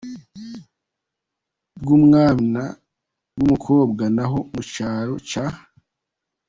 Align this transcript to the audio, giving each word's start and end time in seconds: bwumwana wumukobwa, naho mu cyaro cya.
bwumwana 1.81 2.63
wumukobwa, 3.37 4.03
naho 4.15 4.37
mu 4.53 4.61
cyaro 4.73 5.15
cya. 5.29 5.45